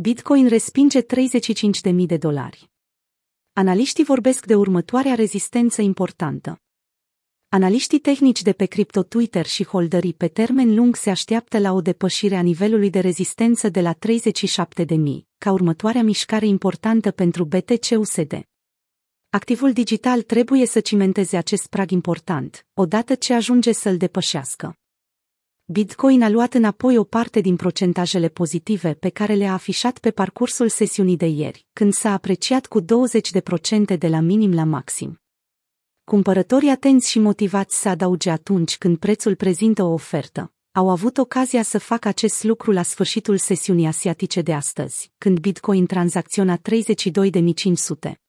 [0.00, 2.70] Bitcoin respinge 35.000 de dolari.
[3.52, 6.60] Analiștii vorbesc de următoarea rezistență importantă.
[7.48, 11.80] Analiștii tehnici de pe Crypto Twitter și holderii pe termen lung se așteaptă la o
[11.80, 13.98] depășire a nivelului de rezistență de la 37.000,
[15.38, 18.42] ca următoarea mișcare importantă pentru BTC-USD.
[19.30, 24.78] Activul digital trebuie să cimenteze acest prag important, odată ce ajunge să-l depășească.
[25.70, 30.68] Bitcoin a luat înapoi o parte din procentajele pozitive pe care le-a afișat pe parcursul
[30.68, 32.84] sesiunii de ieri, când s-a apreciat cu 20%
[33.98, 35.20] de la minim la maxim.
[36.04, 41.62] Cumpărătorii atenți și motivați să adauge atunci când prețul prezintă o ofertă, au avut ocazia
[41.62, 48.27] să facă acest lucru la sfârșitul sesiunii asiatice de astăzi, când Bitcoin tranzacționa 32.500.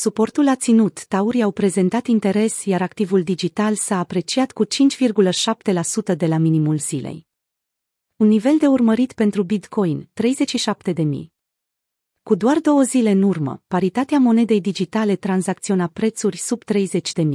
[0.00, 6.26] Suportul a ținut, taurii au prezentat interes, iar activul digital s-a apreciat cu 5,7% de
[6.26, 7.26] la minimul zilei.
[8.16, 10.08] Un nivel de urmărit pentru Bitcoin,
[10.92, 11.02] 37.000.
[12.22, 17.28] Cu doar două zile în urmă, paritatea monedei digitale tranzacționa prețuri sub 30.000.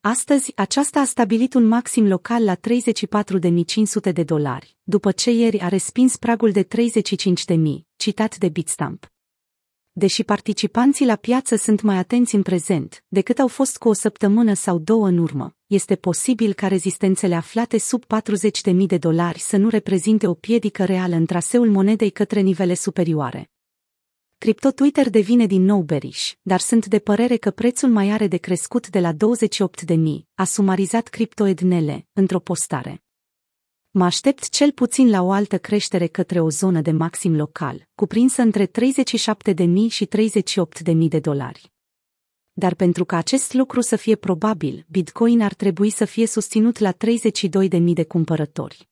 [0.00, 5.68] Astăzi, aceasta a stabilit un maxim local la 34.500 de dolari, după ce ieri a
[5.68, 6.66] respins pragul de 35.000,
[7.96, 9.13] citat de Bitstamp
[9.96, 14.54] deși participanții la piață sunt mai atenți în prezent decât au fost cu o săptămână
[14.54, 19.68] sau două în urmă, este posibil ca rezistențele aflate sub 40.000 de dolari să nu
[19.68, 23.50] reprezinte o piedică reală în traseul monedei către nivele superioare.
[24.38, 28.36] Crypto Twitter devine din nou bearish, dar sunt de părere că prețul mai are de
[28.36, 29.16] crescut de la 28.000,
[30.34, 33.03] a sumarizat CryptoEdnele, într-o postare.
[33.96, 38.42] Mă aștept cel puțin la o altă creștere către o zonă de maxim local, cuprinsă
[38.42, 38.72] între 37.000
[39.88, 40.08] și
[40.86, 41.72] 38.000 de dolari.
[42.52, 46.92] Dar pentru ca acest lucru să fie probabil, Bitcoin ar trebui să fie susținut la
[46.92, 48.88] 32.000 de cumpărători.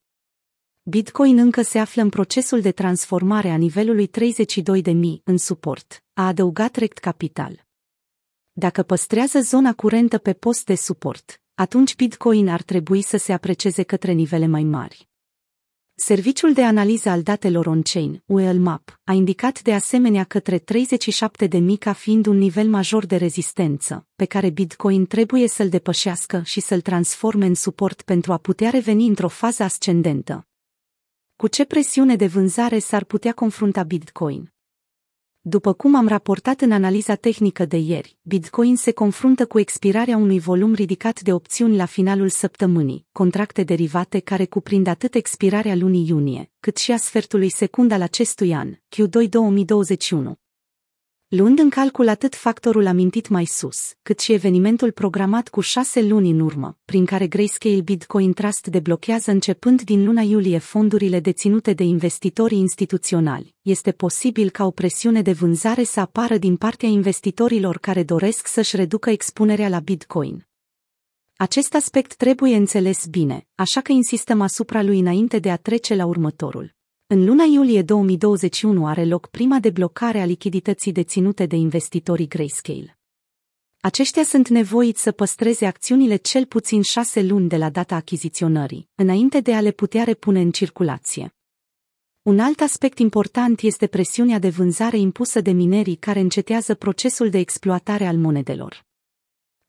[0.83, 6.77] Bitcoin încă se află în procesul de transformare a nivelului 32.000 în suport, a adăugat
[6.77, 7.67] Rect Capital.
[8.53, 13.83] Dacă păstrează zona curentă pe post de suport, atunci Bitcoin ar trebui să se aprecieze
[13.83, 15.09] către nivele mai mari.
[15.95, 20.65] Serviciul de analiză al datelor on-chain, ULMAP, a indicat de asemenea către 37.000
[21.79, 26.81] ca fiind un nivel major de rezistență, pe care Bitcoin trebuie să-l depășească și să-l
[26.81, 30.47] transforme în suport pentru a putea reveni într-o fază ascendentă.
[31.37, 34.52] Cu ce presiune de vânzare s-ar putea confrunta Bitcoin?
[35.45, 40.39] După cum am raportat în analiza tehnică de ieri, Bitcoin se confruntă cu expirarea unui
[40.39, 46.51] volum ridicat de opțiuni la finalul săptămânii, contracte derivate care cuprind atât expirarea lunii iunie,
[46.61, 50.42] cât și a sfertului secund al acestui an, Q2 2021.
[51.35, 56.31] Luând în calcul atât factorul amintit mai sus, cât și evenimentul programat cu șase luni
[56.31, 61.83] în urmă, prin care Grayscale Bitcoin Trust deblochează începând din luna iulie fondurile deținute de
[61.83, 68.03] investitorii instituționali, este posibil ca o presiune de vânzare să apară din partea investitorilor care
[68.03, 70.47] doresc să-și reducă expunerea la Bitcoin.
[71.37, 76.07] Acest aspect trebuie înțeles bine, așa că insistăm asupra lui înainte de a trece la
[76.07, 76.75] următorul.
[77.15, 82.99] În luna iulie 2021 are loc prima deblocare a lichidității deținute de investitorii Grayscale.
[83.81, 89.41] Aceștia sunt nevoiți să păstreze acțiunile cel puțin șase luni de la data achiziționării, înainte
[89.41, 91.35] de a le putea repune în circulație.
[92.23, 97.39] Un alt aspect important este presiunea de vânzare impusă de minerii care încetează procesul de
[97.39, 98.85] exploatare al monedelor.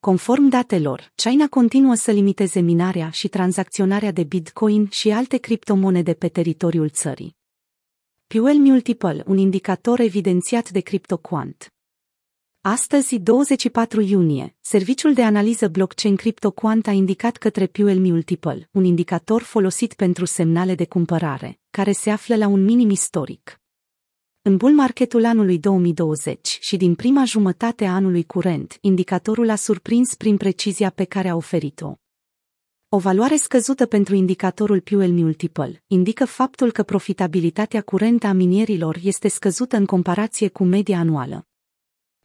[0.04, 6.28] Conform datelor, China continuă să limiteze minarea și tranzacționarea de Bitcoin și alte criptomonede pe
[6.28, 7.36] teritoriul țării.
[8.26, 11.74] Puel Multiple, un indicator evidențiat de CryptoQuant.
[12.60, 19.42] Astăzi, 24 iunie, serviciul de analiză blockchain CryptoQuant a indicat către Puel Multiple, un indicator
[19.42, 23.63] folosit pentru semnale de cumpărare, care se află la un minim istoric.
[24.46, 30.14] În bull marketul anului 2020 și din prima jumătate a anului curent, indicatorul a surprins
[30.14, 31.94] prin precizia pe care a oferit-o.
[32.88, 39.28] O valoare scăzută pentru indicatorul Puel Multiple indică faptul că profitabilitatea curentă a minierilor este
[39.28, 41.46] scăzută în comparație cu media anuală.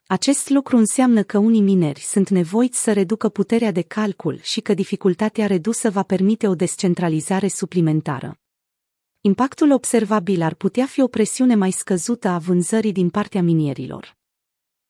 [0.08, 4.74] Acest lucru înseamnă că unii mineri sunt nevoiți să reducă puterea de calcul și că
[4.74, 8.40] dificultatea redusă va permite o descentralizare suplimentară.
[9.22, 14.18] Impactul observabil ar putea fi o presiune mai scăzută a vânzării din partea minierilor.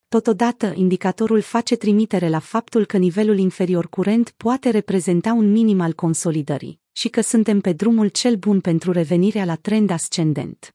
[0.08, 5.94] Totodată, indicatorul face trimitere la faptul că nivelul inferior curent poate reprezenta un minim al
[5.94, 10.74] consolidării și că suntem pe drumul cel bun pentru revenirea la trend ascendent.